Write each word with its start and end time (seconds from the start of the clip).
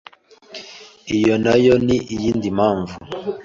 iyo 1.17 1.33
nayo 1.43 1.73
ni 1.85 1.97
iyindi 2.13 2.47
mpamvu 2.57 2.95